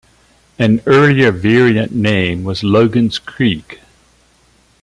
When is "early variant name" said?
0.87-2.43